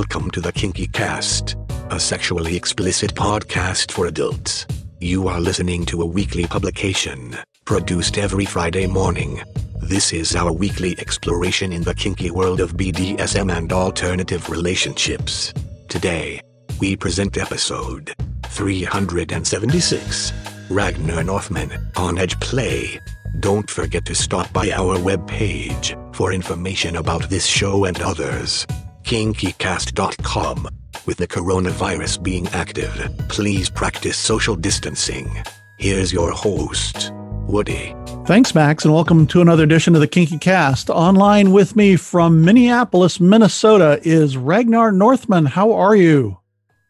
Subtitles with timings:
[0.00, 1.56] Welcome to the Kinky Cast,
[1.90, 4.66] a sexually explicit podcast for adults.
[4.98, 9.42] You are listening to a weekly publication, produced every Friday morning.
[9.82, 15.52] This is our weekly exploration in the kinky world of BDSM and alternative relationships.
[15.90, 16.40] Today,
[16.78, 18.14] we present episode
[18.46, 20.32] 376
[20.70, 22.98] Ragnar Northman on Edge Play.
[23.40, 28.66] Don't forget to stop by our webpage for information about this show and others.
[29.04, 30.68] KinkyCast.com.
[31.06, 32.92] With the coronavirus being active,
[33.28, 35.42] please practice social distancing.
[35.78, 37.10] Here's your host,
[37.46, 37.94] Woody.
[38.26, 40.90] Thanks, Max, and welcome to another edition of the Kinky Cast.
[40.90, 45.46] Online with me from Minneapolis, Minnesota is Ragnar Northman.
[45.46, 46.38] How are you?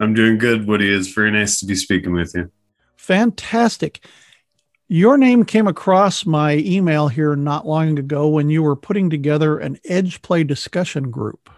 [0.00, 0.92] I'm doing good, Woody.
[0.92, 2.50] It's very nice to be speaking with you.
[2.96, 4.04] Fantastic.
[4.88, 9.56] Your name came across my email here not long ago when you were putting together
[9.58, 11.48] an Edge Play discussion group.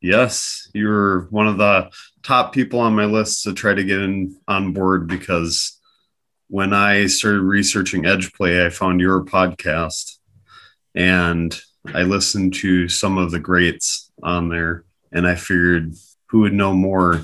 [0.00, 1.90] Yes, you're one of the
[2.22, 5.78] top people on my list to try to get in on board because
[6.48, 10.18] when I started researching Edge Play, I found your podcast
[10.94, 11.58] and
[11.94, 15.94] I listened to some of the greats on there and I figured
[16.26, 17.22] who would know more.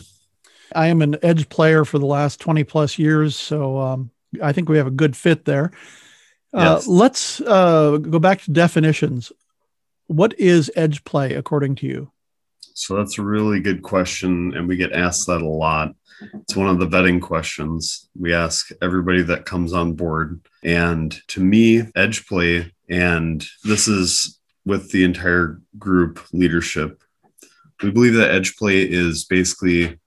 [0.75, 4.11] I am an Edge player for the last 20 plus years, so um,
[4.43, 5.71] I think we have a good fit there.
[6.53, 6.87] Uh, Yes.
[6.87, 9.33] Let's uh, go back to definitions.
[10.07, 12.11] What is Edge Play according to you?
[12.75, 14.53] So that's a really good question.
[14.55, 15.95] And we get asked that a lot.
[16.35, 20.47] It's one of the vetting questions we ask everybody that comes on board.
[20.63, 27.03] And to me, edge play, and this is with the entire group leadership,
[27.83, 29.99] we believe that edge play is basically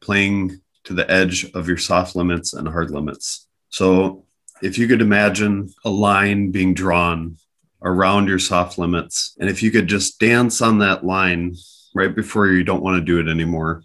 [0.00, 3.48] playing to the edge of your soft limits and hard limits.
[3.70, 4.26] So
[4.62, 7.38] if you could imagine a line being drawn
[7.82, 11.54] around your soft limits, and if you could just dance on that line
[11.94, 13.84] right before you don't want to do it anymore.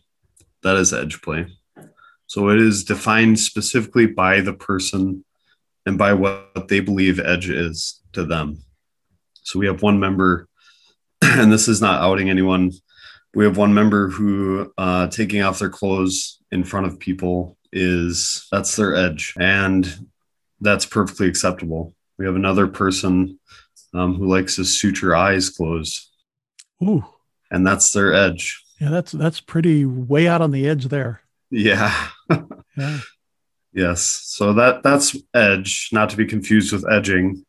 [0.64, 1.48] That is edge play.
[2.28, 5.24] So it is defined specifically by the person
[5.86, 8.64] and by what they believe edge is to them.
[9.44, 10.48] So we have one member,
[11.24, 12.72] and this is not outing anyone.
[13.34, 18.48] We have one member who uh, taking off their clothes in front of people is
[18.52, 20.08] that's their edge, and
[20.62, 21.96] that's perfectly acceptable.
[22.18, 23.40] We have another person
[23.94, 26.10] um, who likes to suture eyes closed,
[26.84, 27.06] Ooh,
[27.52, 28.64] and that's their edge.
[28.80, 31.22] yeah, that's that's pretty way out on the edge there.
[31.52, 32.08] Yeah.
[32.78, 33.00] Yeah.
[33.74, 34.02] yes.
[34.02, 37.46] So that that's edge, not to be confused with edging.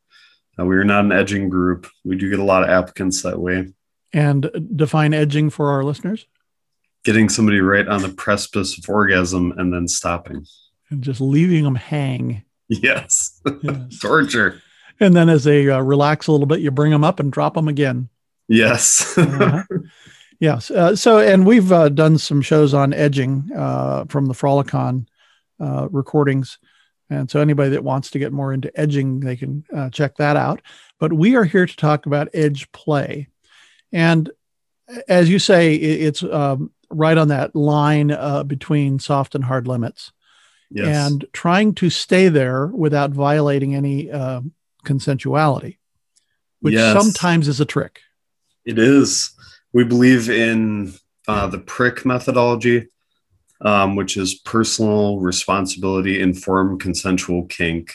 [0.58, 1.86] Uh, we are not an edging group.
[2.04, 3.68] We do get a lot of applicants that way.
[4.12, 6.26] And define edging for our listeners
[7.04, 10.44] Getting somebody right on the precipice of orgasm and then stopping.
[10.90, 12.44] and just leaving them hang.
[12.68, 13.40] Yes.
[13.62, 13.98] Yes.
[14.00, 14.60] Torture.
[14.98, 17.54] and then as they uh, relax a little bit, you bring them up and drop
[17.54, 18.08] them again.
[18.50, 19.16] Yes.
[19.16, 19.62] Uh-huh.
[20.40, 20.70] yes.
[20.70, 25.06] Uh, so, and we've uh, done some shows on edging uh, from the Frolicon
[25.60, 26.58] uh, recordings.
[27.08, 30.36] And so, anybody that wants to get more into edging, they can uh, check that
[30.36, 30.62] out.
[30.98, 33.28] But we are here to talk about edge play.
[33.92, 34.30] And
[35.08, 40.12] as you say, it's um, right on that line uh, between soft and hard limits
[40.70, 40.88] yes.
[40.88, 44.40] and trying to stay there without violating any uh,
[44.84, 45.78] consensuality,
[46.60, 47.00] which Yes.
[47.00, 48.00] sometimes is a trick.
[48.70, 49.32] It is.
[49.72, 50.94] We believe in
[51.26, 52.86] uh, the prick methodology,
[53.60, 57.92] um, which is personal responsibility informed consensual kink.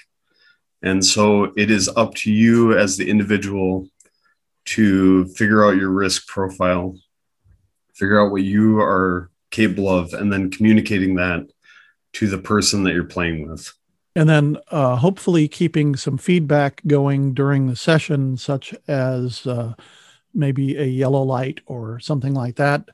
[0.81, 3.88] And so it is up to you as the individual
[4.66, 6.97] to figure out your risk profile,
[7.94, 11.47] figure out what you are capable of, and then communicating that
[12.13, 13.72] to the person that you're playing with.
[14.18, 19.74] and then uh, hopefully keeping some feedback going during the session, such as uh,
[20.35, 22.85] maybe a yellow light or something like that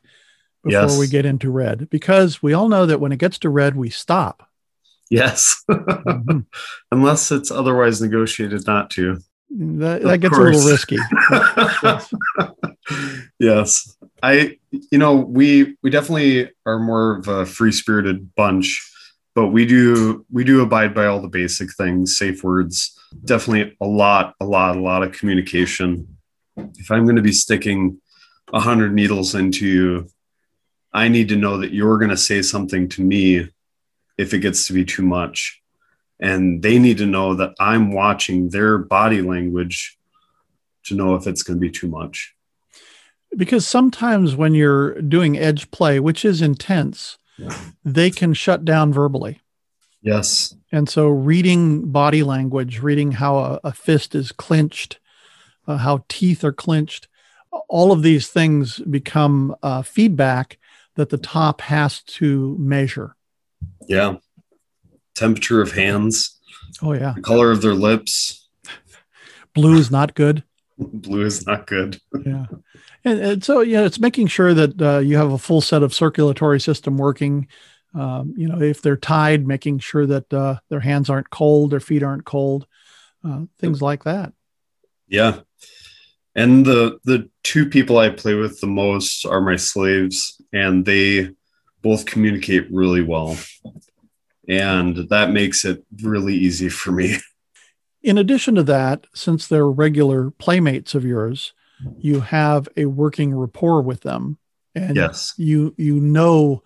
[0.64, 0.98] before Yes.
[1.00, 1.90] we get into red.
[1.90, 4.48] Because we all know that when it gets to red, we stop.
[5.10, 5.64] Yes.
[5.70, 6.46] Mhm.
[6.92, 9.18] Unless it's otherwise negotiated not to.
[9.50, 10.98] that, that gets a little risky.
[11.84, 12.14] Yes.
[13.40, 13.98] yes.
[14.24, 14.58] I
[14.92, 18.88] you know, we we definitely are more of a free-spirited bunch,
[19.36, 22.98] but we do we do abide by all the basic things, safe words.
[23.26, 26.08] Definitely a lot, a lot, a lot of communication.
[26.58, 28.00] If I'm going to be sticking
[28.54, 30.10] a hundred needles into you,
[30.94, 33.48] I need to know that you're going to say something to me
[34.18, 35.62] if it gets to be too much.
[36.20, 39.98] And they need to know that I'm watching their body language
[40.84, 42.36] to know if it's going to be too much.
[43.38, 47.18] because sometimes when you're doing edge play, which is intense,
[47.84, 49.40] they can shut down verbally.
[50.02, 50.56] Yes.
[50.72, 55.00] And so, reading body language, reading how a, a fist is clenched,
[55.68, 57.08] uh, how teeth are clenched,
[57.68, 60.58] all of these things become uh, feedback
[60.96, 63.16] that the top has to measure.
[63.88, 64.16] Yeah.
[65.16, 66.42] Temperature of hands,
[66.82, 68.48] Oh yeah, the color of their lips.
[69.54, 70.44] blue is not good.
[70.78, 72.00] Blue is not good.
[72.26, 72.48] Yeah,
[73.04, 75.94] and, and so yeah, it's making sure that uh, you have a full set of
[75.94, 77.48] circulatory system working.
[77.94, 81.82] Um, you know, if they're tied, making sure that uh, their hands aren't cold, their
[81.82, 82.66] feet aren't cold,
[83.24, 84.34] uh, things like that.
[85.08, 85.42] Yeah.
[86.36, 91.30] And the the two people I play with the most are my slaves, and they
[91.82, 93.38] both communicate really well.
[94.48, 97.18] And that makes it really easy for me.
[98.04, 101.54] In addition to that, since they're regular playmates of yours,
[102.00, 104.38] you have a working rapport with them,
[104.74, 105.34] and Yes.
[105.38, 106.64] you you know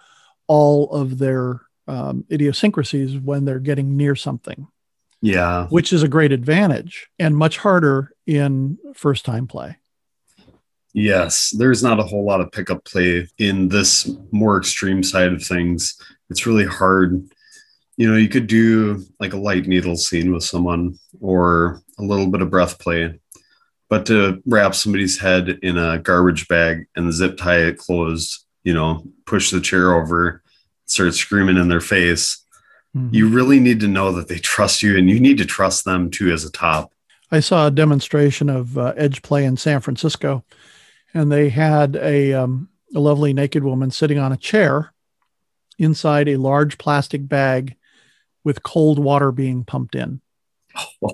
[0.47, 4.67] all of their um, idiosyncrasies when they're getting near something,
[5.25, 5.65] Yeah.
[5.69, 9.77] which is a great advantage and much harder in first time play.
[10.93, 11.49] Yes.
[11.57, 15.99] There's not a whole lot of pickup play in this more extreme side of things.
[16.29, 17.27] It's really hard.
[17.97, 22.27] You know, you could do like a light needle scene with someone or a little
[22.27, 23.19] bit of breath play,
[23.89, 28.75] but to wrap somebody's head in a garbage bag and zip tie it closed, you
[28.75, 30.43] know, push the chair over,
[30.85, 32.44] start screaming in their face,
[33.11, 36.09] You really need to know that they trust you and you need to trust them
[36.09, 36.93] too as a top.
[37.29, 40.45] I saw a demonstration of uh, edge play in San Francisco,
[41.13, 44.93] and they had a, um, a lovely naked woman sitting on a chair
[45.77, 47.75] inside a large plastic bag
[48.45, 50.21] with cold water being pumped in.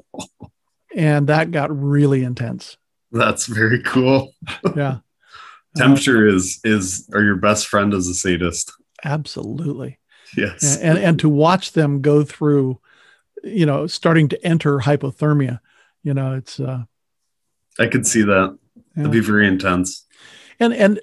[0.94, 2.78] And that got really intense.
[3.12, 4.34] That's very cool.
[4.76, 4.88] Yeah.
[4.90, 5.00] Uh,
[5.78, 8.74] Temperature is is are your best friend as a sadist.
[9.06, 10.00] absolutely.
[10.38, 10.78] Yes.
[10.78, 12.80] And, and to watch them go through,
[13.44, 15.60] you know, starting to enter hypothermia,
[16.04, 16.84] you know, it's uh
[17.80, 18.58] I could see that.
[18.96, 19.02] yeah.
[19.02, 20.06] It'd be very intense.
[20.60, 21.00] and and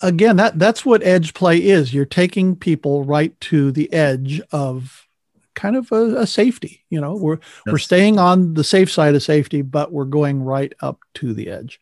[0.00, 5.06] again that that's what edge play is you're taking people right to the edge of
[5.54, 9.22] kind of a, a safety you know we're we're staying on the safe side of
[9.22, 11.78] safety but we're going right up to the edge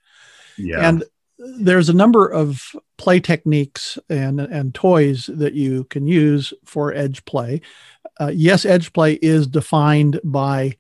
[0.58, 0.86] Yeah.
[0.88, 1.04] and
[1.40, 7.24] there's a number of play techniques and and toys that you can use for edge
[7.24, 7.60] play.
[8.20, 10.76] Uh, yes edge play is defined by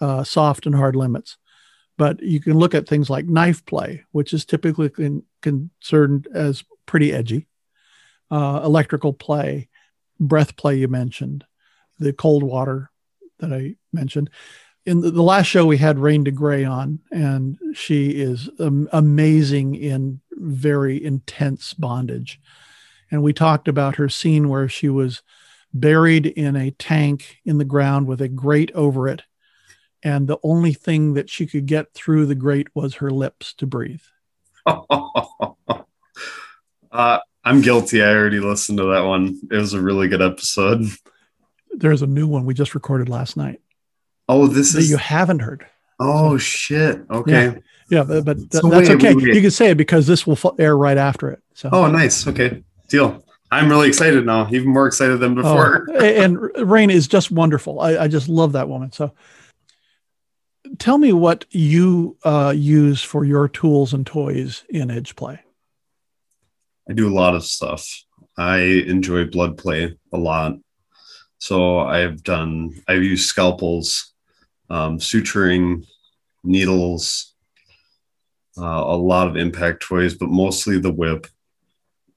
[0.00, 1.36] uh, soft and hard limits
[1.96, 6.62] but you can look at things like knife play which is typically con- concerned as
[6.86, 7.46] pretty edgy.
[8.30, 9.68] Uh, electrical play
[10.20, 11.44] breath play you mentioned
[11.98, 12.90] the cold water
[13.38, 14.30] that i mentioned
[14.88, 18.88] in the, the last show we had Rain de Grey on, and she is um,
[18.90, 22.40] amazing in very intense bondage.
[23.10, 25.22] And we talked about her scene where she was
[25.74, 29.24] buried in a tank in the ground with a grate over it,
[30.02, 33.66] and the only thing that she could get through the grate was her lips to
[33.66, 34.00] breathe.
[34.66, 34.78] uh,
[37.44, 38.02] I'm guilty.
[38.02, 39.38] I already listened to that one.
[39.50, 40.86] It was a really good episode.
[41.72, 43.60] There's a new one we just recorded last night
[44.28, 45.66] Oh, this that is you haven't heard.
[46.00, 47.00] oh shit.
[47.10, 47.58] Okay.
[47.90, 49.14] Yeah, but, but th- So that's wait, okay.
[49.14, 49.34] wait, wait.
[49.34, 51.42] You can say it because this will air right after it.
[51.54, 51.70] So.
[51.72, 52.26] Oh, nice.
[52.26, 52.62] Okay.
[52.88, 53.24] Deal.
[53.50, 54.46] I'm really excited now.
[54.50, 55.86] Even more excited than before.
[55.88, 56.38] Oh, and
[56.70, 57.80] Rain is just wonderful.
[57.80, 58.92] I, I just love that woman.
[58.92, 59.14] So
[60.78, 65.40] tell me what you uh, use for your tools and toys in Edge Play.
[66.90, 67.88] I do a lot of stuff.
[68.36, 70.52] I enjoy blood play a lot.
[71.38, 74.12] So I've done, I've used scalpels,
[74.70, 75.86] um, suturing,
[76.44, 77.34] needles,
[78.58, 81.26] uh, a lot of impact toys, but mostly the whip.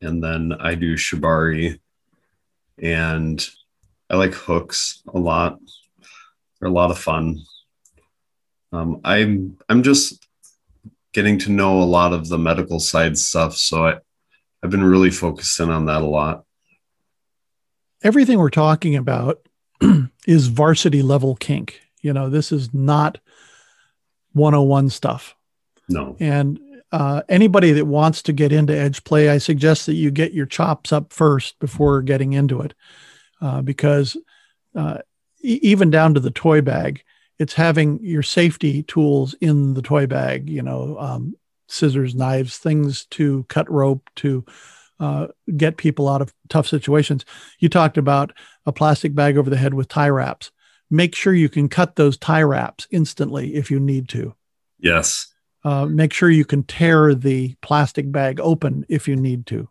[0.01, 1.79] And then I do shibari
[2.81, 3.47] and
[4.09, 5.59] I like hooks a lot.
[6.59, 7.39] They're a lot of fun.
[8.73, 10.25] Um, I'm I'm just
[11.13, 13.97] getting to know a lot of the medical side stuff, so I,
[14.63, 16.45] I've been really focusing on that a lot.
[18.03, 19.45] Everything we're talking about
[20.27, 21.81] is varsity level kink.
[22.01, 23.19] You know, this is not
[24.33, 25.35] 101 stuff.
[25.89, 26.59] No, And
[26.91, 30.45] uh, anybody that wants to get into edge play, I suggest that you get your
[30.45, 32.73] chops up first before getting into it,
[33.41, 34.17] uh, because
[34.75, 34.99] uh,
[35.41, 37.03] e- even down to the toy bag,
[37.39, 40.49] it's having your safety tools in the toy bag.
[40.49, 41.35] You know, um,
[41.67, 44.45] scissors, knives, things to cut rope to
[44.99, 45.27] uh,
[45.57, 47.25] get people out of tough situations.
[47.59, 48.33] You talked about
[48.65, 50.51] a plastic bag over the head with tie wraps.
[50.93, 54.35] Make sure you can cut those tie wraps instantly if you need to.
[54.79, 55.27] yes,
[55.63, 59.69] Uh, make sure you can tear the plastic bag open if you need to.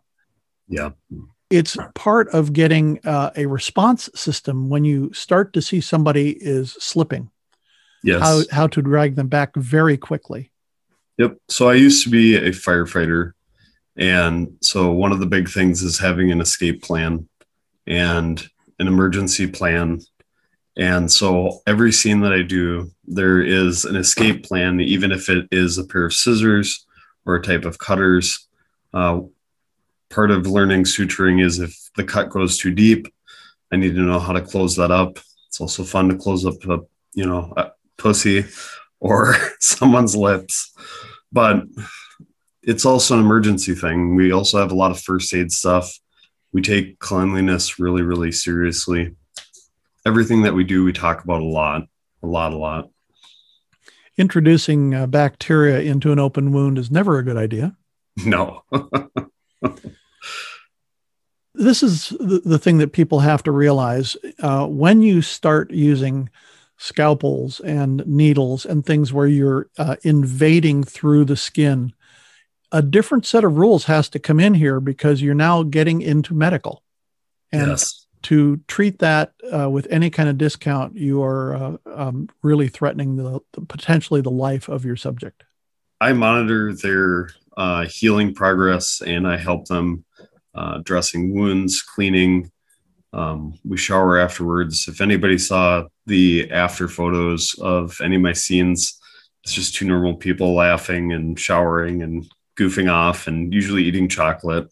[0.67, 0.91] yeah,
[1.49, 6.71] It's part of getting uh, a response system when you start to see somebody is
[6.79, 7.29] slipping,
[8.03, 8.21] yes.
[8.21, 10.49] how, how to drag them back very quickly.
[11.17, 11.37] Yep.
[11.49, 13.33] So I used to be a firefighter.
[13.97, 17.27] And so one of the big things is having an escape plan
[17.85, 18.41] and
[18.79, 19.99] an emergency plan.
[20.77, 25.47] And so every scene that I do, there is an escape plan, even if it
[25.51, 26.85] is a pair of scissors
[27.25, 28.47] or a type of cutters.
[28.93, 29.21] Uh,
[30.09, 33.07] part of learning suturing is if the cut goes too deep,
[33.71, 35.19] I need to know how to close that up.
[35.47, 36.79] It's also fun to close up a,
[37.13, 38.45] you know, a pussy
[38.99, 40.73] or someone's lips.
[41.31, 41.63] But
[42.63, 44.15] it's also an emergency thing.
[44.15, 45.91] We also have a lot of first aid stuff.
[46.53, 49.15] We take cleanliness really, really seriously.
[50.05, 51.83] Everything that we do, we talk about a lot,
[52.23, 52.89] a lot, a lot.
[54.17, 57.75] Introducing uh, bacteria into an open wound is never a good idea.
[58.25, 58.63] No.
[61.53, 66.29] this is the, the thing that people have to realize uh, when you start using
[66.77, 71.93] scalpels and needles and things where you're uh, invading through the skin
[72.71, 76.33] a different set of rules has to come in here because you're now getting into
[76.33, 76.83] medical
[77.51, 78.00] and yes.
[78.23, 83.15] To treat that uh, with any kind of discount you are uh, um, really threatening
[83.15, 85.43] the, the, potentially the life of your subject
[85.99, 90.03] i monitor their uh, healing progress and i help them
[90.53, 92.51] uh, dressing wounds, cleaning.
[93.13, 94.87] Um, we shower afterwards.
[94.87, 98.99] If anybody saw the after photos of any of my scenes,
[99.43, 104.69] it's just two normal people laughing and showering and goofing off and usually eating chocolate.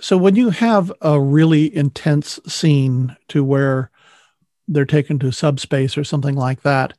[0.00, 3.90] So when you have a really intense scene to where
[4.68, 6.94] they're taken to subspace or something like that,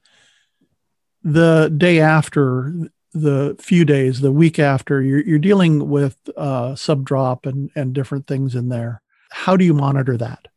[1.23, 2.73] the day after
[3.13, 8.27] the few days, the week after, you're, you're dealing with uh, subdrop and, and different
[8.27, 9.01] things in there.
[9.31, 10.47] How do you monitor that?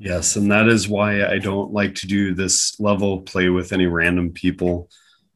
[0.00, 3.86] Yes, and that is why I don't like to do this level play with any
[3.86, 4.90] random people.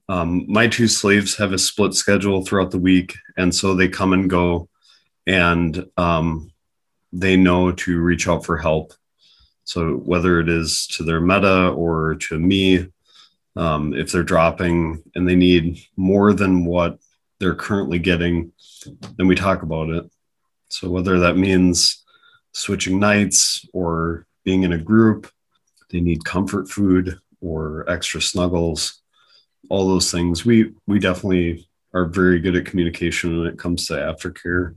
[0.08, 4.12] Um, my two slaves have a split schedule throughout the week, and so they come
[4.12, 4.68] and go,
[5.26, 6.52] and um,
[7.12, 8.92] they know to reach out for help.
[9.64, 12.88] So whether it is to their meta or to me,
[13.54, 16.98] um, if they're dropping and they need more than what
[17.38, 18.52] they're currently getting,
[19.16, 20.10] then we talk about it.
[20.68, 22.02] So whether that means
[22.52, 25.30] switching nights or being in a group,
[25.90, 29.02] they need comfort food or extra snuggles,
[29.68, 30.44] all those things.
[30.44, 34.76] We we definitely are very good at communication when it comes to aftercare.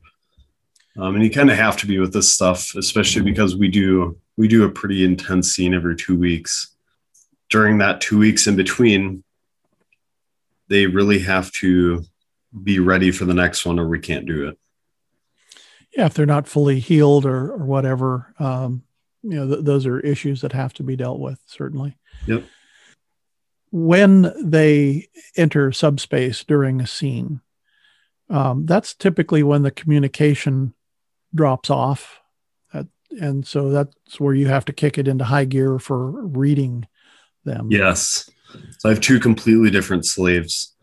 [0.97, 4.17] Um, and you kind of have to be with this stuff, especially because we do
[4.37, 6.75] we do a pretty intense scene every two weeks
[7.49, 9.23] during that two weeks in between,
[10.67, 12.03] they really have to
[12.63, 14.57] be ready for the next one or we can't do it.
[15.95, 18.83] Yeah, if they're not fully healed or, or whatever, um,
[19.23, 21.97] you know, th- those are issues that have to be dealt with, certainly.
[22.27, 22.43] Yep.
[23.71, 27.41] When they enter subspace during a scene,
[28.29, 30.73] um, that's typically when the communication
[31.35, 32.19] drops off.
[32.73, 32.85] Uh,
[33.21, 36.87] and so that's where you have to kick it into high gear for reading
[37.43, 37.67] them.
[37.69, 38.29] Yes.
[38.79, 40.73] So I have two completely different slaves.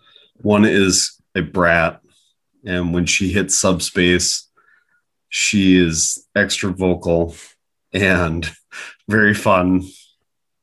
[0.43, 2.01] One is a brat,
[2.65, 4.49] and when she hits subspace,
[5.29, 7.35] she is extra vocal
[7.93, 8.51] and
[9.09, 9.83] very fun,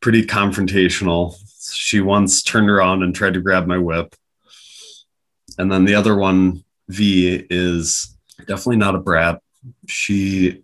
[0.02, 1.36] pretty confrontational.
[1.72, 4.16] She once turned around and tried to grab my whip.
[5.58, 9.42] And then the other one, V, is definitely not a brat.
[9.88, 10.64] She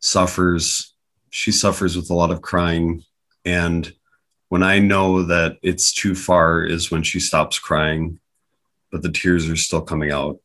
[0.00, 0.94] suffers.
[1.30, 3.04] She suffers with a lot of crying
[3.44, 3.92] and
[4.48, 8.18] when I know that it's too far is when she stops crying,
[8.90, 10.40] but the tears are still coming out.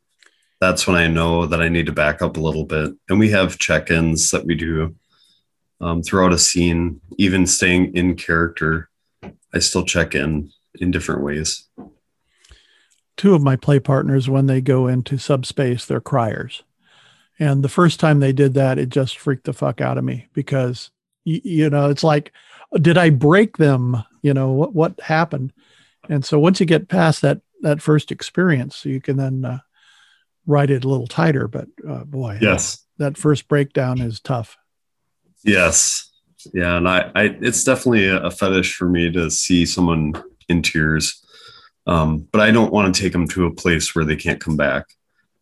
[0.61, 2.93] That's when I know that I need to back up a little bit.
[3.09, 4.95] And we have check ins that we do
[5.81, 8.89] um, throughout a scene, even staying in character.
[9.53, 11.67] I still check in in different ways.
[13.17, 16.61] Two of my play partners, when they go into subspace, they're criers.
[17.39, 20.27] And the first time they did that, it just freaked the fuck out of me
[20.33, 20.91] because,
[21.25, 22.31] you, you know, it's like,
[22.73, 24.03] did I break them?
[24.21, 25.53] You know, what, what happened?
[26.09, 29.59] And so once you get past that, that first experience, you can then uh,
[30.45, 31.47] write it a little tighter.
[31.47, 34.57] But uh, boy, yes, that, that, first breakdown is tough.
[35.43, 36.11] Yes.
[36.53, 36.77] Yeah.
[36.77, 40.13] And I, I it's definitely a fetish for me to see someone
[40.47, 41.23] in tears.
[41.87, 44.57] Um, but I don't want to take them to a place where they can't come
[44.57, 44.85] back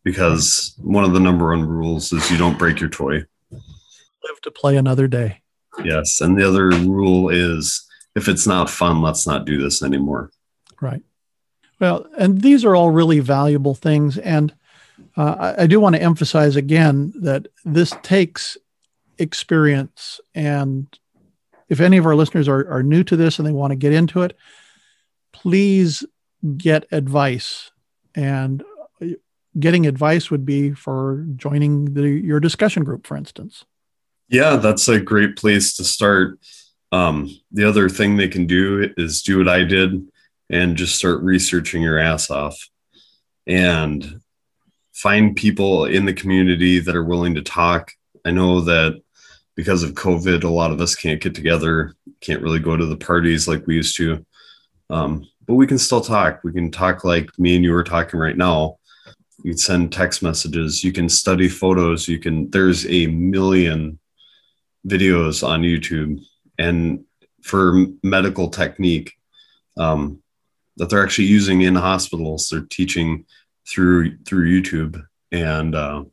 [0.04, 3.24] because one of the number one rules is you don't break your toy.
[3.50, 5.40] Live to play another day.
[5.82, 6.20] Yes.
[6.20, 7.84] And the other rule is
[8.14, 10.30] if it's not fun, let's not do this anymore.
[10.80, 11.02] Right.
[11.80, 14.18] Well, and these are all really valuable things.
[14.18, 14.54] And
[15.16, 18.56] uh, I, do want to emphasize again that this takes
[19.18, 20.20] experience.
[20.34, 20.86] And
[21.68, 23.92] if any of our listeners are, are new to this and they want to get
[23.92, 24.36] into it,
[25.32, 26.04] please
[26.56, 27.72] get advice
[28.14, 28.62] and
[29.58, 33.64] getting advice would be for joining the, your discussion group for instance
[34.28, 36.38] yeah that's a great place to start
[36.92, 40.06] um, the other thing they can do is do what i did
[40.50, 42.68] and just start researching your ass off
[43.46, 44.20] and
[44.92, 47.92] find people in the community that are willing to talk
[48.24, 49.00] i know that
[49.56, 52.96] because of covid a lot of us can't get together can't really go to the
[52.96, 54.24] parties like we used to
[54.90, 56.40] um, but we can still talk.
[56.44, 58.78] We can talk like me and you are talking right now.
[59.44, 60.82] You can send text messages.
[60.82, 62.08] You can study photos.
[62.08, 63.98] You can, there's a million
[64.88, 66.24] videos on YouTube
[66.58, 67.04] and
[67.42, 69.12] for medical technique
[69.76, 70.22] um,
[70.78, 72.48] that they're actually using in hospitals.
[72.48, 73.26] They're teaching
[73.68, 75.04] through, through YouTube.
[75.30, 76.04] And uh,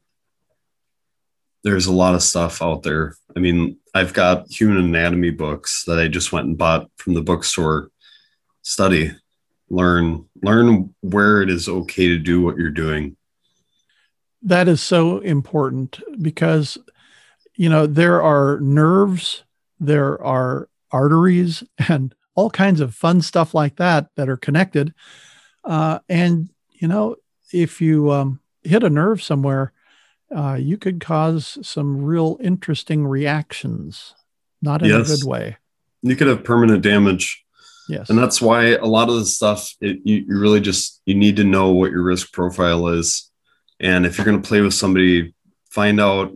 [1.64, 3.16] there's a lot of stuff out there.
[3.34, 7.22] I mean, I've got human anatomy books that I just went and bought from the
[7.22, 7.92] bookstore
[8.62, 9.12] study
[9.70, 13.16] learn learn where it is okay to do what you're doing
[14.44, 16.78] that is so important because
[17.56, 19.44] you know there are nerves
[19.80, 24.94] there are arteries and all kinds of fun stuff like that that are connected
[25.64, 27.16] uh, and you know
[27.54, 29.74] if you um, hit a nerve somewhere
[30.36, 34.16] uh, you could cause some real interesting reactions
[34.62, 35.12] not in yes.
[35.12, 35.58] a good way
[36.02, 37.46] you could have permanent damage
[37.90, 38.10] Yes.
[38.10, 41.36] And that's why a lot of the stuff, it, you, you really just, you need
[41.38, 43.31] to know what your risk profile is.
[43.82, 45.34] And if you're going to play with somebody,
[45.70, 46.32] find out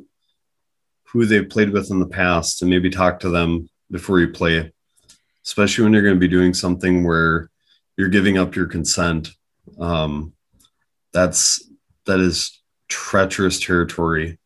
[1.06, 4.74] who they've played with in the past and maybe talk to them before you play,
[5.46, 7.50] especially when you're going to be doing something where
[7.96, 9.30] you're giving up your consent.
[9.80, 10.34] Um,
[11.14, 11.64] that's,
[12.06, 14.40] that is treacherous territory.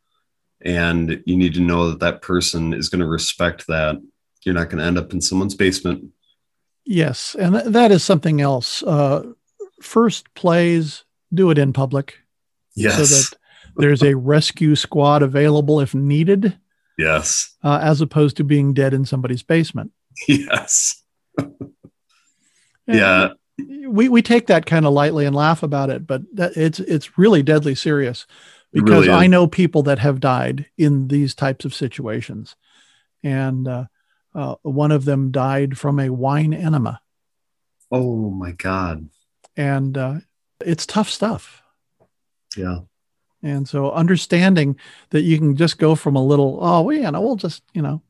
[0.61, 3.99] And you need to know that that person is going to respect that.
[4.43, 6.11] You're not going to end up in someone's basement
[6.91, 8.81] Yes, and th- that is something else.
[8.81, 9.33] Uh,
[9.79, 12.17] first plays, do it in public.
[12.75, 12.97] Yes.
[12.97, 13.39] So that
[13.75, 16.57] there's a rescue squad available if needed.
[16.97, 17.55] Yes.
[17.63, 19.91] Uh, as opposed to being dead in somebody's basement.
[20.27, 21.01] Yes.
[22.87, 23.29] yeah.
[23.87, 27.17] We, we take that kind of lightly and laugh about it, but that, it's it's
[27.17, 28.25] really deadly serious
[28.71, 32.55] because really I know people that have died in these types of situations,
[33.23, 33.85] and uh,
[34.33, 37.01] uh, one of them died from a wine enema.
[37.91, 39.09] Oh my God.
[39.57, 40.15] And uh,
[40.61, 41.63] it's tough stuff.
[42.55, 42.79] Yeah.
[43.41, 44.77] And so understanding
[45.11, 47.81] that you can just go from a little, oh, well, yeah, no, we'll just, you
[47.81, 48.01] know,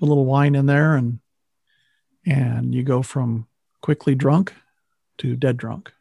[0.00, 1.18] a little wine in there and,
[2.24, 3.46] and you go from
[3.80, 4.54] quickly drunk
[5.18, 5.92] to dead drunk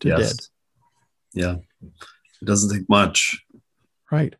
[0.00, 0.34] to yes.
[0.34, 0.46] dead.
[1.32, 1.56] Yeah.
[1.82, 3.42] It doesn't take much.
[4.10, 4.34] Right.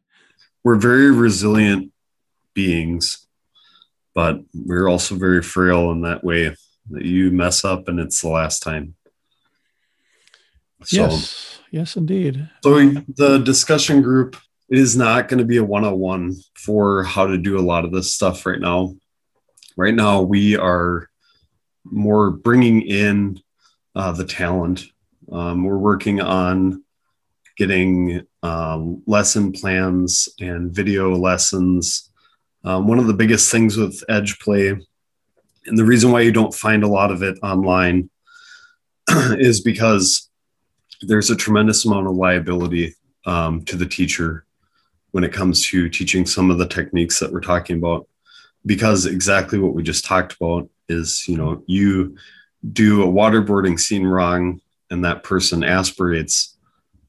[0.64, 1.92] We're very resilient
[2.54, 3.26] beings
[4.14, 6.54] but we're also very frail in that way
[6.90, 8.94] that you mess up and it's the last time.
[10.84, 12.48] So, yes, yes, indeed.
[12.62, 12.78] So
[13.16, 14.36] the discussion group
[14.68, 18.14] is not going to be a one-on-one for how to do a lot of this
[18.14, 18.94] stuff right now.
[19.76, 21.08] Right now, we are
[21.84, 23.40] more bringing in
[23.96, 24.84] uh, the talent.
[25.32, 26.84] Um, we're working on
[27.56, 32.12] getting um, lesson plans and video lessons
[32.64, 36.54] um, one of the biggest things with edge play, and the reason why you don't
[36.54, 38.08] find a lot of it online,
[39.10, 40.28] is because
[41.02, 42.94] there's a tremendous amount of liability
[43.26, 44.44] um, to the teacher
[45.10, 48.08] when it comes to teaching some of the techniques that we're talking about.
[48.64, 52.16] Because exactly what we just talked about is, you know, you
[52.72, 54.60] do a waterboarding scene wrong
[54.90, 56.56] and that person aspirates,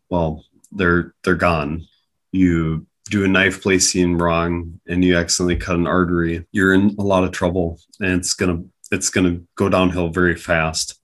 [0.10, 1.86] well, they're they're gone.
[2.32, 6.96] You do a knife play scene wrong and you accidentally cut an artery, you're in
[6.98, 11.00] a lot of trouble and it's gonna it's gonna go downhill very fast.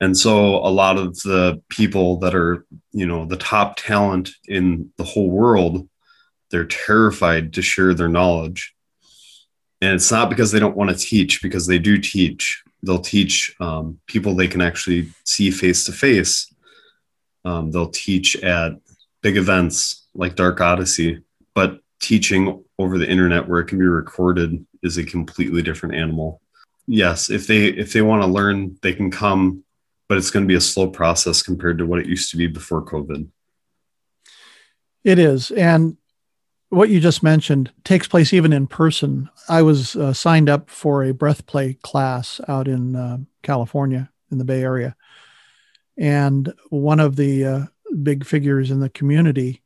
[0.00, 4.90] And so a lot of the people that are, you know, the top talent in
[4.96, 5.88] the whole world,
[6.50, 8.74] they're terrified to share their knowledge.
[9.80, 12.62] And it's not because they don't want to teach, because they do teach.
[12.82, 16.52] They'll teach um, people they can actually see face to face.
[17.44, 18.72] They'll teach at
[19.22, 21.22] big events like Dark Odyssey
[21.58, 26.40] but teaching over the internet where it can be recorded is a completely different animal
[26.86, 29.64] yes if they if they want to learn they can come
[30.08, 32.46] but it's going to be a slow process compared to what it used to be
[32.46, 33.28] before covid
[35.04, 35.96] it is and
[36.70, 41.04] what you just mentioned takes place even in person i was uh, signed up for
[41.04, 44.96] a breath play class out in uh, california in the bay area
[45.96, 47.64] and one of the uh,
[48.02, 49.62] big figures in the community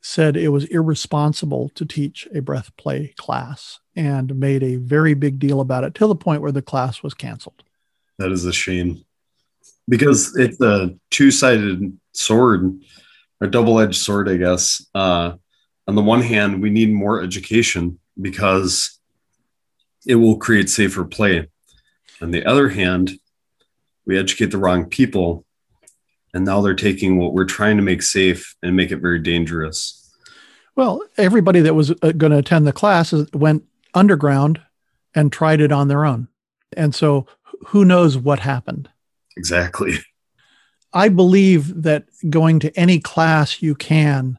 [0.00, 5.38] said it was irresponsible to teach a breath play class and made a very big
[5.38, 7.62] deal about it to the point where the class was canceled.
[8.18, 9.04] That is a shame.
[9.88, 12.80] Because it's a two-sided sword,
[13.40, 14.84] a double-edged sword, I guess.
[14.94, 15.32] Uh,
[15.88, 18.98] on the one hand, we need more education because
[20.06, 21.48] it will create safer play.
[22.20, 23.12] On the other hand,
[24.06, 25.44] we educate the wrong people,
[26.34, 29.98] and now they're taking what we're trying to make safe and make it very dangerous.
[30.74, 33.64] Well, everybody that was uh, going to attend the class went
[33.94, 34.60] underground
[35.14, 36.28] and tried it on their own.
[36.76, 37.26] And so
[37.66, 38.88] who knows what happened?
[39.36, 39.98] Exactly.
[40.92, 44.38] I believe that going to any class you can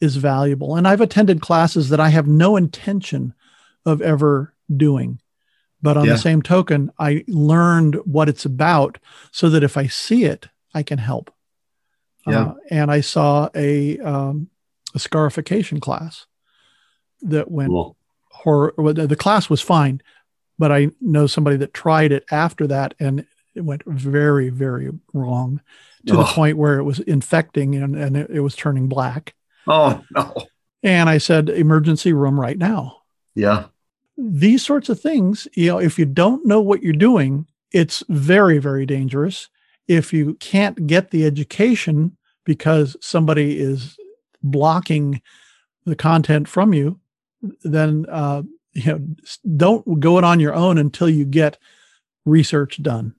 [0.00, 0.76] is valuable.
[0.76, 3.34] And I've attended classes that I have no intention
[3.84, 5.20] of ever doing.
[5.80, 6.12] But on yeah.
[6.12, 8.98] the same token, I learned what it's about
[9.30, 11.32] so that if I see it, I can help.
[12.26, 12.40] Yeah.
[12.40, 14.50] Uh, and I saw a, um,
[14.94, 16.26] a scarification class
[17.22, 17.96] that went cool.
[18.30, 18.74] horror.
[18.76, 20.02] Well, the class was fine,
[20.58, 23.24] but I know somebody that tried it after that and
[23.56, 25.60] it went very, very wrong
[26.06, 26.18] to oh.
[26.18, 29.34] the point where it was infecting and, and it, it was turning black.
[29.66, 30.34] Oh, no.
[30.82, 32.98] And I said, emergency room right now.
[33.34, 33.66] Yeah.
[34.16, 38.58] These sorts of things, you know, if you don't know what you're doing, it's very,
[38.58, 39.48] very dangerous.
[39.88, 43.96] If you can't get the education because somebody is
[44.42, 45.20] blocking
[45.84, 47.00] the content from you,
[47.62, 48.42] then uh,
[48.72, 49.06] you know
[49.56, 51.58] don't go it on your own until you get
[52.24, 53.14] research done.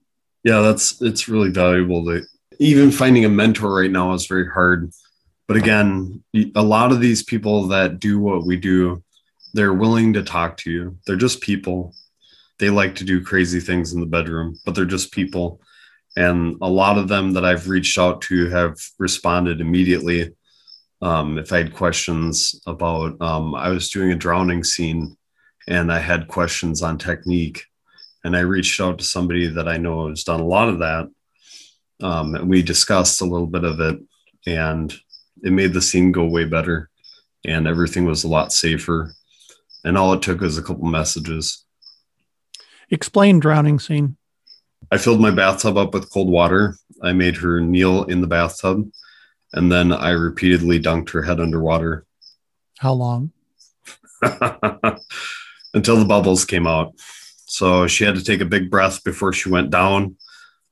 [0.47, 2.05] Yeah, that's it's really valuable.
[2.05, 2.21] To,
[2.59, 4.91] even finding a mentor right now is very hard
[5.47, 6.23] but again,
[6.55, 9.01] a lot of these people that do what we do,
[9.53, 10.97] they're willing to talk to you.
[11.07, 11.95] They're just people.
[12.59, 15.61] They like to do crazy things in the bedroom, but they're just people.
[16.17, 20.35] And a lot of them that I've reached out to have responded immediately.
[21.01, 25.15] Um, if I had questions about, um, I was doing a drowning scene
[25.67, 27.63] and I had questions on technique,
[28.27, 31.09] and I reached out to somebody that I know has done a lot of that.
[32.01, 33.99] Um, and we discussed a little bit of it.
[34.45, 34.93] And
[35.43, 36.89] it made the scene go way better
[37.45, 39.13] and everything was a lot safer.
[39.85, 41.63] And all it took was a couple messages.
[42.89, 44.17] Explain drowning scene.
[44.91, 46.75] I filled my bathtub up with cold water.
[47.01, 48.91] I made her kneel in the bathtub
[49.53, 52.05] and then I repeatedly dunked her head underwater.
[52.79, 53.31] How long?
[54.21, 56.93] Until the bubbles came out.
[57.47, 60.17] So she had to take a big breath before she went down.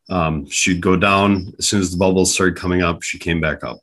[0.09, 1.53] Um, she'd go down.
[1.57, 3.79] As soon as the bubbles started coming up, she came back up.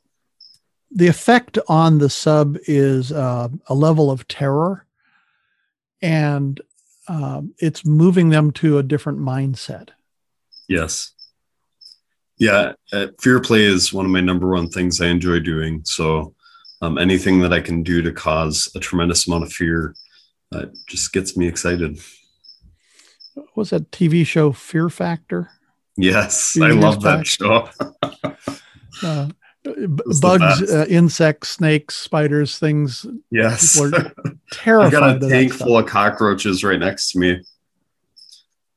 [0.91, 4.85] The effect on the sub is uh, a level of terror
[6.03, 6.61] and
[7.07, 9.89] um, it's moving them to a different mindset.
[10.69, 11.13] Yes.
[12.37, 15.81] Yeah uh, fear play is one of my number one things i enjoy doing.
[15.83, 16.35] So
[16.81, 19.95] um, anything that i can do to cause a tremendous amount of fear
[20.53, 22.22] uh, just gets me What
[23.55, 25.49] was that tv show fear factor
[25.97, 27.69] yes i love that show
[29.03, 29.29] uh,
[30.21, 33.05] bugs, uh, insects, snakes, spiders, things.
[33.31, 33.79] Yes.
[34.51, 34.93] terrified.
[34.93, 37.41] I got a tank full of cockroaches right next to me,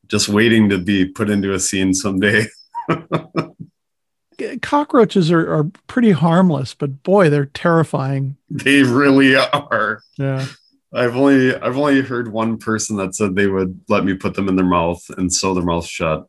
[0.09, 2.47] just waiting to be put into a scene someday.
[4.63, 8.37] cockroaches are, are pretty harmless, but boy, they're terrifying.
[8.51, 10.03] They really are.
[10.17, 10.47] Yeah.
[10.95, 14.49] I've only I've only heard one person that said they would let me put them
[14.49, 16.27] in their mouth and sew their mouth shut.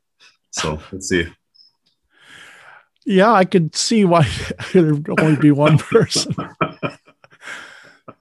[0.52, 1.28] So let's see.
[3.06, 4.28] Yeah, I could see why
[4.74, 6.36] there'd only be one person.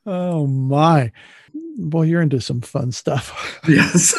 [0.06, 1.12] oh my.
[1.78, 3.60] Boy, you're into some fun stuff.
[3.68, 4.14] yes.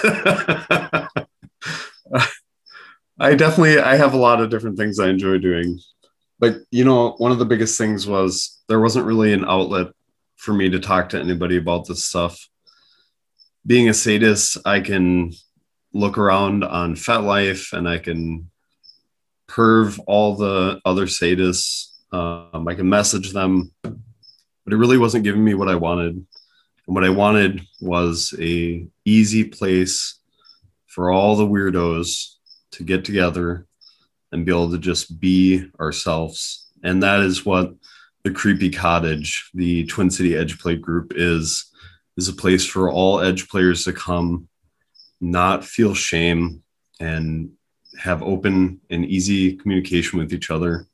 [3.19, 5.79] I definitely I have a lot of different things I enjoy doing.
[6.39, 9.87] But you know, one of the biggest things was there wasn't really an outlet
[10.37, 12.47] for me to talk to anybody about this stuff.
[13.65, 15.33] Being a sadist, I can
[15.93, 18.49] look around on FetLife and I can
[19.49, 21.93] perv all the other sadists.
[22.13, 26.15] Um, I can message them, but it really wasn't giving me what I wanted.
[26.15, 30.19] And what I wanted was a easy place
[30.85, 32.35] for all the weirdos
[32.71, 33.65] to get together
[34.31, 36.69] and be able to just be ourselves.
[36.83, 37.73] And that is what
[38.27, 41.71] the Creepy Cottage, the Twin City Edge Play group is
[42.17, 44.49] is a place for all edge players to come,
[45.21, 46.61] not feel shame
[46.99, 47.51] and
[47.97, 50.87] have open and easy communication with each other.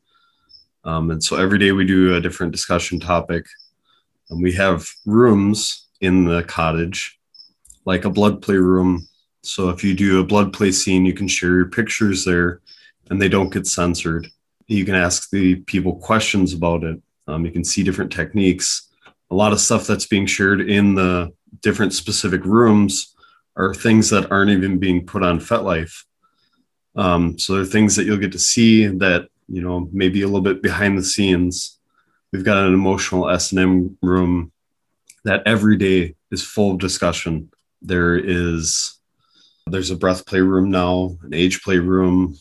[0.83, 3.45] Um, and so every day we do a different discussion topic.
[4.29, 7.19] And we have rooms in the cottage,
[7.85, 9.07] like a blood play room.
[9.41, 12.61] So if you do a blood play scene, you can share your pictures there
[13.09, 14.27] and they don't get censored.
[14.67, 17.01] You can ask the people questions about it.
[17.27, 18.89] Um, you can see different techniques.
[19.31, 23.15] A lot of stuff that's being shared in the different specific rooms
[23.55, 26.03] are things that aren't even being put on FetLife.
[26.95, 30.27] Um, so there are things that you'll get to see that you know maybe a
[30.27, 31.79] little bit behind the scenes.
[32.31, 34.51] We've got an emotional S and M room
[35.25, 37.51] that every day is full of discussion.
[37.81, 38.99] There is
[39.67, 42.37] there's a breath play room now, an age play room.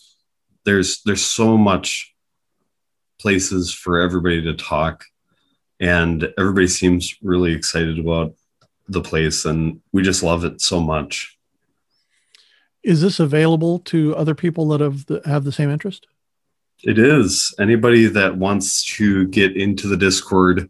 [0.64, 2.11] There's there's so much
[3.18, 5.04] places for everybody to talk.
[5.80, 8.34] And everybody seems really excited about
[8.88, 11.36] the place and we just love it so much.
[12.82, 16.06] Is this available to other people that have the, have the same interest?
[16.82, 17.54] It is.
[17.60, 20.68] Anybody that wants to get into the discord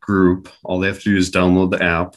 [0.00, 2.16] group all they have to do is download the app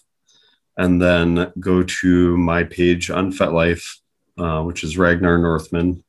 [0.77, 3.99] and then go to my page on FetLife,
[4.39, 6.03] uh, which is Ragnar Northman.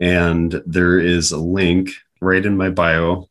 [0.00, 1.90] And there is a link
[2.22, 3.28] right in my bio.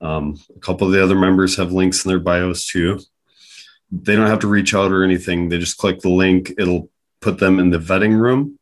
[0.00, 3.00] Um, a couple of the other members have links in their bios too.
[3.90, 5.48] They don't have to reach out or anything.
[5.48, 8.58] They just click the link, it'll put them in the vetting room.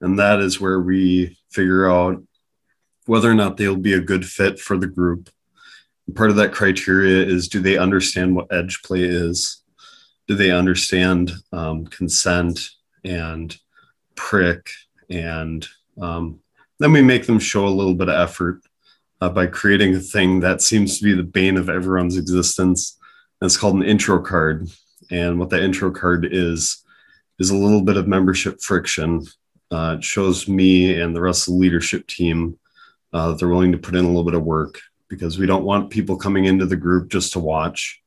[0.00, 2.22] And that is where we figure out
[3.06, 5.30] whether or not they'll be a good fit for the group.
[6.06, 9.62] And part of that criteria is do they understand what edge play is?
[10.26, 12.68] Do they understand um, consent
[13.04, 13.56] and
[14.14, 14.70] prick?
[15.10, 15.66] And
[16.00, 16.40] um,
[16.78, 18.60] then we make them show a little bit of effort
[19.20, 22.98] uh, by creating a thing that seems to be the bane of everyone's existence.
[23.40, 24.68] And it's called an intro card.
[25.10, 26.84] And what that intro card is,
[27.38, 29.24] is a little bit of membership friction.
[29.70, 32.58] Uh, it shows me and the rest of the leadership team
[33.12, 35.64] uh, that they're willing to put in a little bit of work because we don't
[35.64, 38.00] want people coming into the group just to watch.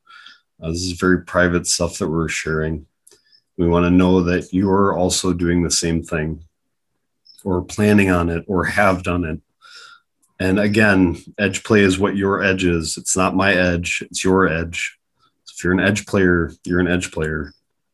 [0.62, 2.86] Uh, this is very private stuff that we're sharing.
[3.56, 6.44] We want to know that you're also doing the same thing
[7.44, 9.40] or planning on it or have done it
[10.42, 12.96] and again, edge play is what your edge is.
[12.96, 14.98] It's not my edge, it's your edge.
[15.44, 17.52] So if you're an edge player, you're an edge player.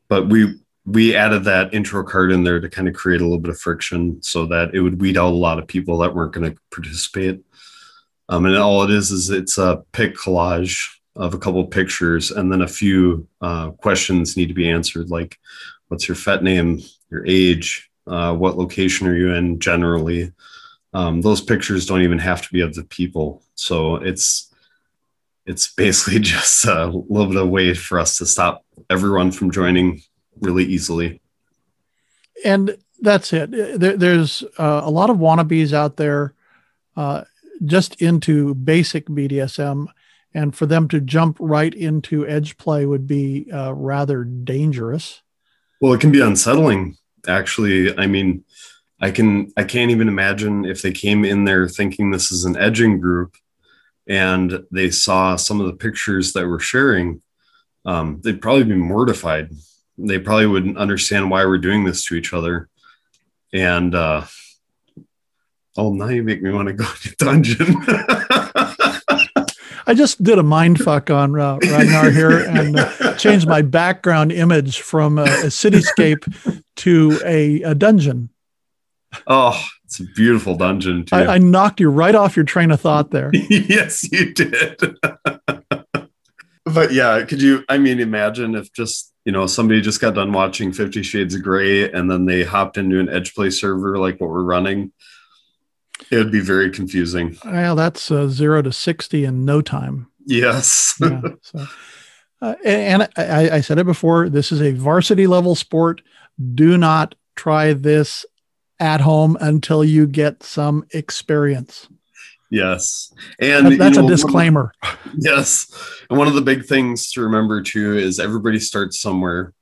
[0.08, 3.38] But we we added that intro card in there to kind of create a little
[3.38, 6.32] bit of friction so that it would weed out a lot of people that weren't
[6.32, 7.42] going to participate.
[8.30, 12.30] Um, and all it is is it's a pic collage of a couple of pictures,
[12.30, 15.38] and then a few uh, questions need to be answered, like
[15.88, 16.80] what's your fet name,
[17.10, 20.32] your age, uh, what location are you in generally,
[20.94, 23.42] um, those pictures don't even have to be of the people.
[23.54, 24.52] So it's
[25.46, 30.02] it's basically just a little bit of way for us to stop everyone from joining
[30.40, 31.20] really easily.
[32.44, 33.50] And that's it.
[33.50, 36.34] There, there's uh, a lot of wannabes out there
[36.96, 37.24] uh,
[37.64, 39.86] just into basic bdsm
[40.34, 45.22] and for them to jump right into edge play would be uh, rather dangerous.
[45.80, 46.96] Well it can be unsettling
[47.26, 47.96] actually.
[47.96, 48.44] I mean
[49.00, 52.56] I can I can't even imagine if they came in there thinking this is an
[52.56, 53.36] edging group
[54.08, 57.20] and they saw some of the pictures that we're sharing,
[57.84, 59.50] um, they'd probably be mortified.
[59.98, 62.68] They probably wouldn't understand why we're doing this to each other.
[63.52, 64.24] And uh,
[65.76, 67.76] oh, now you make me want to go to a dungeon.
[69.86, 74.32] I just did a mind fuck on uh, Ragnar here and uh, changed my background
[74.32, 78.28] image from a, a cityscape to a, a dungeon.
[79.26, 81.16] Oh, it's a beautiful dungeon too.
[81.16, 83.30] I, I knocked you right off your train of thought there.
[83.32, 84.96] yes, you did.
[86.64, 87.64] but yeah, could you?
[87.68, 91.42] I mean, imagine if just you know somebody just got done watching Fifty Shades of
[91.42, 94.92] Grey and then they hopped into an Edge Play server like what we're running.
[96.10, 97.36] It would be very confusing.
[97.44, 100.08] Well, that's uh, zero to sixty in no time.
[100.26, 100.94] Yes.
[101.00, 101.66] yeah, so.
[102.40, 104.28] Uh, and I, I, said it before.
[104.28, 106.02] This is a varsity level sport.
[106.54, 108.24] Do not try this
[108.80, 111.88] at home until you get some experience.
[112.50, 113.12] Yes.
[113.40, 114.72] And that's you know, a disclaimer.
[115.18, 115.70] yes.
[116.08, 119.52] And one of the big things to remember too is everybody starts somewhere.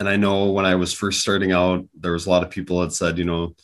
[0.00, 2.80] And I know when I was first starting out, there was a lot of people
[2.80, 3.54] that said, you know,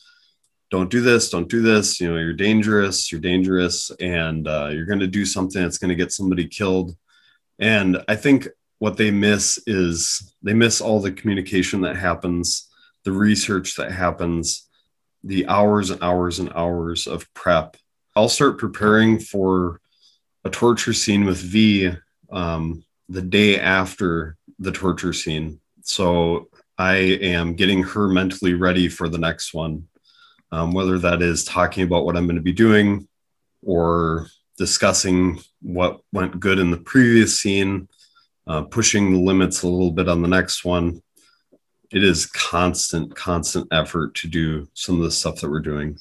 [0.70, 2.00] don't do this, don't do this.
[2.00, 5.88] You know, you're dangerous, you're dangerous, and uh, you're going to do something that's going
[5.88, 6.94] to get somebody killed.
[7.58, 12.68] And I think what they miss is they miss all the communication that happens,
[13.04, 14.67] the research that happens,
[15.24, 17.76] the hours and hours and hours of prep.
[18.14, 19.80] I'll start preparing for
[20.44, 21.90] a torture scene with V
[22.30, 25.60] um, the day after the torture scene.
[25.82, 29.88] So I am getting her mentally ready for the next one,
[30.52, 33.08] um, whether that is talking about what I'm going to be doing
[33.64, 37.88] or discussing what went good in the previous scene,
[38.46, 41.02] uh, pushing the limits a little bit on the next one
[41.90, 45.98] it is constant, constant effort to do some of the stuff that we're doing.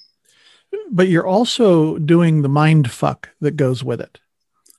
[0.91, 4.19] But you're also doing the mind fuck that goes with it.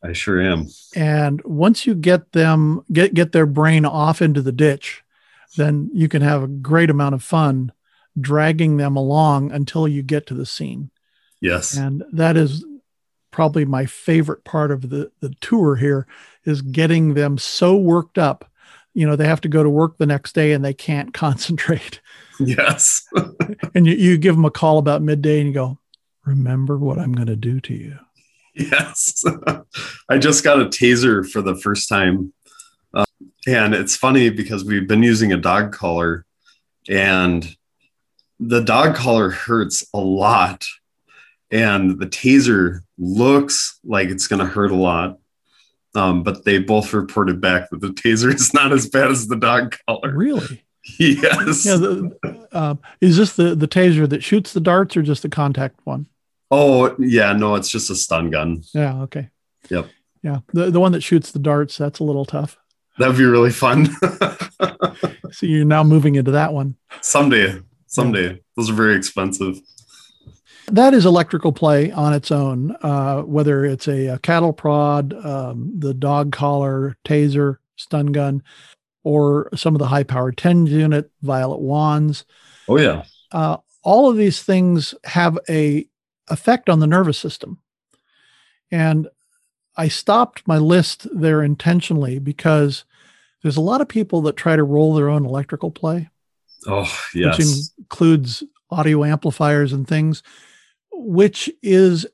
[0.02, 0.66] I sure am.
[0.94, 5.02] And once you get them get get their brain off into the ditch,
[5.56, 7.72] then you can have a great amount of fun
[8.20, 10.90] dragging them along until you get to the scene.
[11.40, 11.76] Yes.
[11.76, 12.64] And that is
[13.30, 16.06] probably my favorite part of the, the tour here
[16.44, 18.50] is getting them so worked up.
[18.94, 22.00] You know, they have to go to work the next day and they can't concentrate.
[22.40, 23.06] Yes.
[23.74, 25.78] and you, you give them a call about midday and you go,
[26.24, 27.98] remember what I'm going to do to you.
[28.54, 29.24] Yes.
[30.08, 32.32] I just got a taser for the first time.
[32.92, 33.04] Uh,
[33.46, 36.26] and it's funny because we've been using a dog collar
[36.88, 37.56] and
[38.40, 40.66] the dog collar hurts a lot.
[41.50, 45.18] And the taser looks like it's going to hurt a lot.
[45.98, 49.36] Um, but they both reported back that the taser is not as bad as the
[49.36, 50.14] dog collar.
[50.14, 50.64] Really?
[50.98, 51.66] Yes.
[51.66, 51.76] Yeah.
[51.76, 55.78] The, uh, is this the, the taser that shoots the darts or just the contact
[55.84, 56.06] one?
[56.50, 57.34] Oh, yeah.
[57.34, 58.62] No, it's just a stun gun.
[58.72, 59.02] Yeah.
[59.02, 59.28] Okay.
[59.68, 59.90] Yep.
[60.22, 60.38] Yeah.
[60.54, 62.56] The, the one that shoots the darts, that's a little tough.
[62.96, 63.90] That'd be really fun.
[65.30, 66.76] so you're now moving into that one.
[67.02, 67.60] Someday.
[67.86, 68.40] Someday.
[68.56, 69.60] Those are very expensive.
[70.72, 75.72] That is electrical play on its own, uh, whether it's a, a cattle prod, um,
[75.78, 78.42] the dog collar, taser, stun gun,
[79.02, 82.24] or some of the high power TENS unit violet wands.
[82.68, 83.04] Oh, yeah.
[83.32, 85.86] Uh, all of these things have a
[86.28, 87.58] effect on the nervous system.
[88.70, 89.08] And
[89.76, 92.84] I stopped my list there intentionally because
[93.42, 96.10] there's a lot of people that try to roll their own electrical play.
[96.66, 97.38] Oh, yes.
[97.38, 97.46] Which
[97.78, 100.22] includes audio amplifiers and things
[100.98, 102.06] which is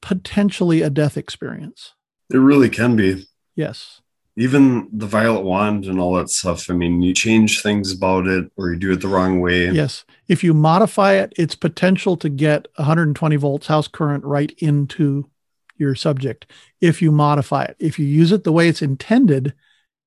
[0.00, 1.94] potentially a death experience.
[2.30, 3.26] It really can be.
[3.54, 4.00] Yes.
[4.36, 6.68] Even the violet wand and all that stuff.
[6.68, 9.70] I mean, you change things about it or you do it the wrong way.
[9.70, 10.04] Yes.
[10.28, 15.30] If you modify it, it's potential to get 120 volts house current right into
[15.78, 16.46] your subject
[16.80, 17.76] if you modify it.
[17.78, 19.54] If you use it the way it's intended,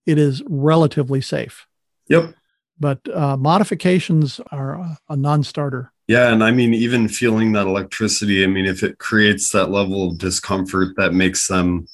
[0.05, 1.67] it is relatively safe.
[2.07, 2.35] Yep.
[2.79, 5.91] But uh, modifications are a, a non starter.
[6.09, 10.07] Yeah, and I mean, even feeling that electricity, I mean, if it creates that level
[10.09, 11.85] of discomfort that makes them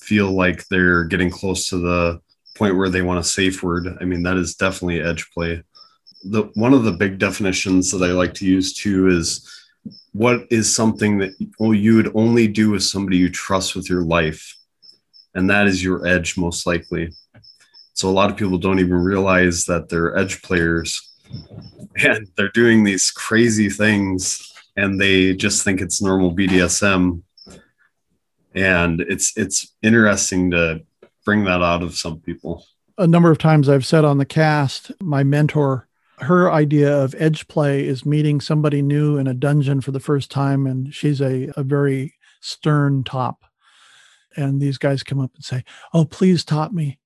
[0.00, 2.20] feel like they're getting close to the
[2.56, 5.64] point where they want a safe word, I mean, that is definitely edge play.
[6.22, 9.44] The one of the big definitions that I like to use too is
[10.12, 14.02] what is something that well, you would only do with somebody you trust with your
[14.02, 14.56] life,
[15.34, 17.10] and that is your edge most likely.
[17.94, 21.07] So a lot of people don't even realize that they're edge players
[22.04, 27.22] and they're doing these crazy things and they just think it's normal BDSM.
[28.54, 30.82] And it's it's interesting to
[31.24, 32.64] bring that out of some people.
[32.96, 35.88] A number of times I've said on the cast, my mentor,
[36.20, 40.30] her idea of edge play is meeting somebody new in a dungeon for the first
[40.30, 43.44] time, and she's a, a very stern top.
[44.36, 46.98] And these guys come up and say, Oh, please top me.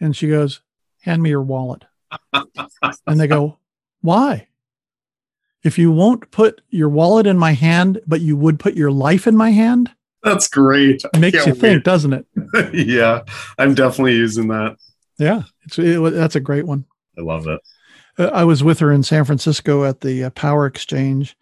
[0.00, 0.62] And she goes,
[1.02, 1.84] Hand me your wallet.
[2.32, 3.58] and they go,
[4.00, 4.48] why?
[5.62, 9.26] If you won't put your wallet in my hand, but you would put your life
[9.26, 9.90] in my hand,
[10.22, 11.02] that's great.
[11.18, 12.26] Makes you think, doesn't it?
[12.74, 13.22] yeah,
[13.58, 14.76] I'm definitely using that.
[15.18, 16.84] Yeah, it's it, that's a great one.
[17.18, 17.60] I love it.
[18.18, 21.36] Uh, I was with her in San Francisco at the uh, Power Exchange,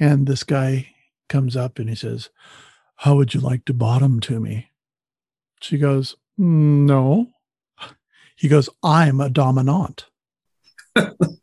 [0.00, 0.88] and this guy
[1.28, 2.30] comes up and he says,
[2.96, 4.70] "How would you like to bottom to me?"
[5.60, 7.30] She goes, "No."
[8.36, 10.06] He goes, "I'm a dominant."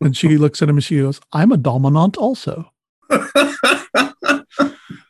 [0.01, 2.71] And she looks at him and she goes, I'm a dominant also.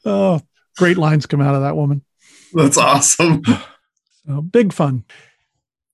[0.06, 0.41] oh,
[0.77, 2.04] great lines come out of that woman.
[2.54, 3.43] That's awesome.
[4.27, 5.04] So, big fun.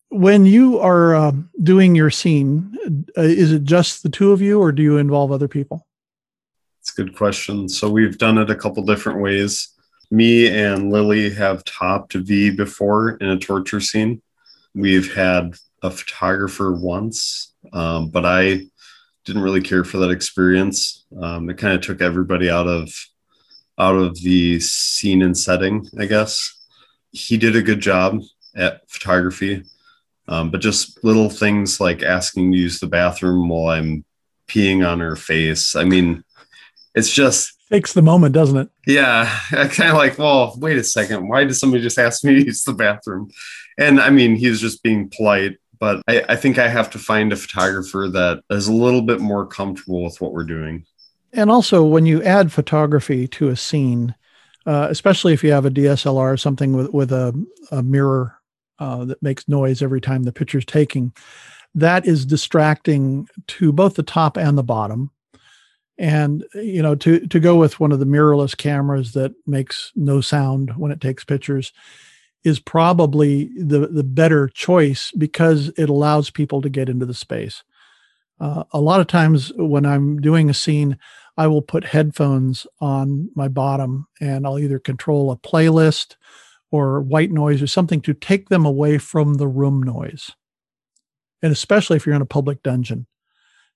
[0.10, 1.32] When you are uh,
[1.64, 2.78] doing your scene,
[3.18, 5.88] uh, is it just the two of you or do you involve other people?
[6.82, 7.70] It's a good question.
[7.70, 9.70] So we've done it a couple different ways.
[10.12, 14.22] Me and Lily have topped V before in a torture scene.
[14.76, 18.68] We've had a photographer once um, but I
[19.26, 21.06] didn't really care for that experience.
[21.22, 22.92] Um, it kind of took everybody out of
[23.80, 26.54] out of the scene and setting, I guess.
[27.12, 28.22] He did a good job
[28.56, 29.64] at photography,
[30.28, 34.04] um, but just little things like asking to use the bathroom while I'm
[34.48, 35.76] peeing on her face.
[35.76, 36.24] I mean,
[36.96, 38.70] it's just takes the moment, doesn't it?
[38.86, 41.28] Yeah, I kind of like, well, wait a second.
[41.28, 43.30] Why did somebody just ask me to use the bathroom?
[43.78, 47.32] And I mean, he's just being polite but I, I think I have to find
[47.32, 50.86] a photographer that is a little bit more comfortable with what we're doing.
[51.34, 54.16] And also, when you add photography to a scene,
[54.66, 57.34] uh, especially if you have a DSLR or something with, with a,
[57.72, 58.36] a mirror
[58.80, 61.14] uh, that makes noise every time the picture's taking,
[61.76, 65.12] that is distracting to both the top and the bottom.
[66.00, 70.22] And you know, to to go with one of the mirrorless cameras that makes no
[70.22, 71.74] sound when it takes pictures,
[72.44, 77.64] is probably the, the better choice because it allows people to get into the space.
[78.40, 80.98] Uh, a lot of times when I'm doing a scene,
[81.38, 86.16] I will put headphones on my bottom and I'll either control a playlist
[86.72, 90.32] or white noise or something to take them away from the room noise.
[91.42, 93.08] And especially if you're in a public dungeon,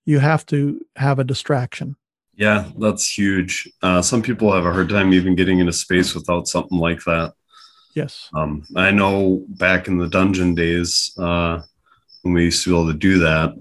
[0.04, 1.96] you have to have a distraction.
[2.34, 3.70] Yeah, that's huge.
[3.82, 7.34] Uh, some people have a hard time even getting into space without something like that.
[7.94, 8.30] Yes.
[8.34, 11.60] Um, I know back in the dungeon days, uh,
[12.22, 13.54] when we used to be able to do that,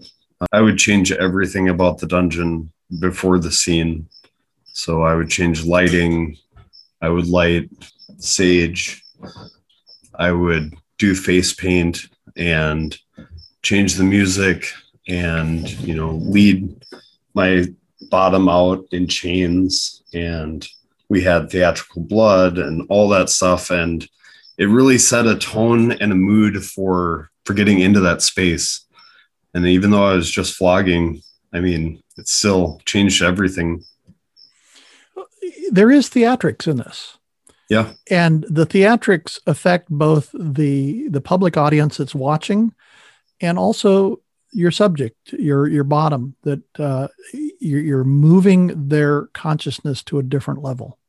[0.51, 4.07] I would change everything about the dungeon before the scene.
[4.73, 6.37] So I would change lighting,
[7.01, 7.69] I would light
[8.17, 9.03] sage,
[10.15, 12.07] I would do face paint
[12.37, 12.97] and
[13.63, 14.71] change the music
[15.07, 16.85] and, you know, lead
[17.33, 17.65] my
[18.09, 20.67] bottom out in chains and
[21.09, 24.07] we had theatrical blood and all that stuff and
[24.61, 28.85] it really set a tone and a mood for for getting into that space.
[29.53, 33.83] And even though i was just flogging i mean it still changed everything.
[35.71, 37.17] There is theatrics in this.
[37.69, 37.93] Yeah.
[38.09, 42.73] And the theatrics affect both the the public audience that's watching
[43.39, 50.19] and also your subject your your bottom that uh, you're, you're moving their consciousness to
[50.19, 50.99] a different level.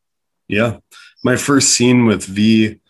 [0.49, 0.79] Yeah.
[1.25, 2.81] My first scene with v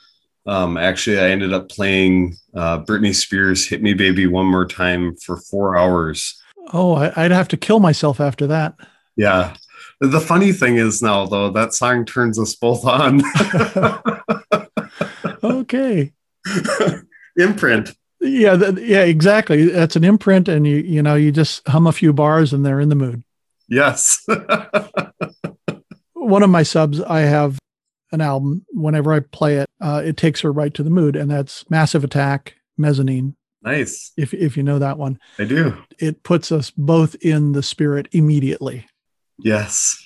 [0.46, 5.14] um, actually i ended up playing uh, britney spears hit me baby one more time
[5.16, 6.38] for four hours.
[6.72, 8.74] Oh i'd have to kill myself after that.
[9.16, 9.56] Yeah.
[10.00, 13.22] The funny thing is now though that song turns us both on.
[15.44, 16.12] Okay.
[17.36, 17.90] Imprint.
[18.20, 19.66] Yeah th- yeah exactly.
[19.66, 22.80] That's an imprint and you you know you just hum a few bars and they're
[22.80, 23.24] in the mood.
[23.68, 24.24] Yes.
[26.14, 27.58] One of my subs i have
[28.12, 31.30] an album whenever i play it uh, it takes her right to the mood and
[31.30, 33.36] that's massive attack mezzanine.
[33.62, 34.12] Nice.
[34.16, 35.18] If if you know that one.
[35.38, 35.76] I do.
[35.98, 38.86] It puts us both in the spirit immediately.
[39.38, 39.96] Yes.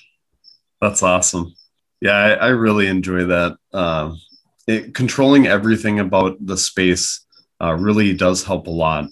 [0.79, 1.53] That's awesome.
[1.99, 3.57] Yeah i, I really enjoy that.
[3.73, 4.13] Uh,
[4.67, 7.25] it, controlling everything about the space
[7.61, 9.05] uh, really does help a lot.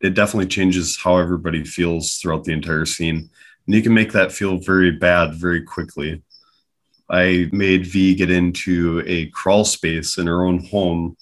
[0.00, 3.28] It definitely changes how everybody feels throughout the entire scene.
[3.66, 6.22] And you can make that feel very bad very quickly.
[7.10, 11.16] I made V get into a crawl space in her own home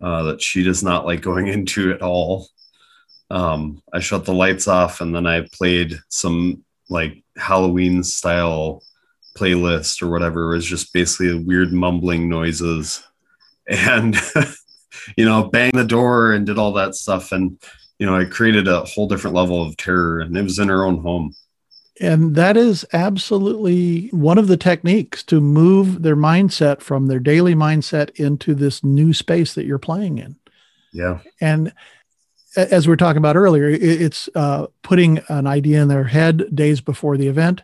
[0.00, 2.48] uh, that she does not like going into at all.
[3.30, 8.82] Um, I shut the lights off and then I played some like Halloween style
[9.36, 10.52] playlist or whatever.
[10.52, 13.02] It was just basically weird mumbling noises.
[13.72, 14.16] And
[15.16, 17.32] you know, banged the door and did all that stuff.
[17.32, 17.58] And,
[17.98, 20.84] you know, I created a whole different level of terror and it was in her
[20.84, 21.34] own home.
[22.00, 27.54] And that is absolutely one of the techniques to move their mindset from their daily
[27.54, 30.36] mindset into this new space that you're playing in.
[30.92, 31.18] Yeah.
[31.40, 31.74] And
[32.56, 36.80] as we are talking about earlier, it's uh, putting an idea in their head days
[36.80, 37.62] before the event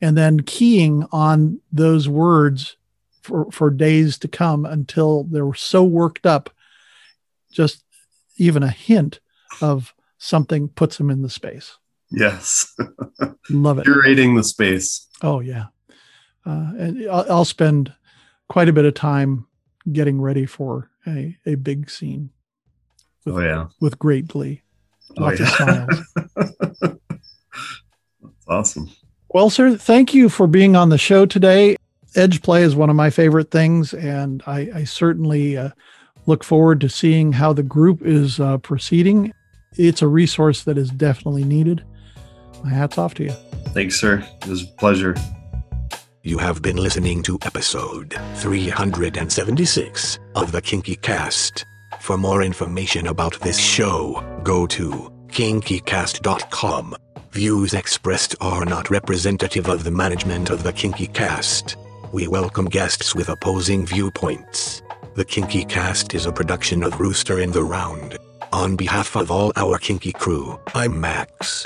[0.00, 2.76] and then keying on those words
[3.22, 6.50] for, for days to come until they're so worked up
[7.50, 7.82] just
[8.36, 9.18] even a hint
[9.60, 11.78] of something puts them in the space.
[12.10, 12.74] Yes.
[13.50, 13.86] Love it.
[13.86, 15.06] Curating the space.
[15.22, 15.66] Oh, yeah.
[16.44, 17.92] Uh, and I'll, I'll, spend
[18.48, 19.46] quite a bit of time
[19.92, 22.30] getting ready for a, a big scene.
[23.24, 23.66] With, oh, yeah.
[23.80, 24.62] With great glee.
[25.18, 25.86] Oh, Lots oh, yeah.
[25.88, 26.04] of
[26.36, 26.96] smiles.
[28.22, 28.90] That's awesome.
[29.30, 31.76] Well, sir, thank you for being on the show today.
[32.14, 35.70] Edge play is one of my favorite things, and I, I certainly uh,
[36.26, 39.32] look forward to seeing how the group is uh, proceeding.
[39.76, 41.84] It's a resource that is definitely needed.
[42.66, 43.30] My hat's off to you.
[43.74, 44.26] Thanks, sir.
[44.42, 45.14] It was a pleasure.
[46.24, 51.64] You have been listening to episode 376 of the Kinky Cast.
[52.00, 56.96] For more information about this show, go to kinkycast.com.
[57.30, 61.76] Views expressed are not representative of the management of the Kinky Cast.
[62.10, 64.82] We welcome guests with opposing viewpoints.
[65.14, 68.18] The Kinky Cast is a production of Rooster in the Round.
[68.52, 71.64] On behalf of all our Kinky crew, I'm Max.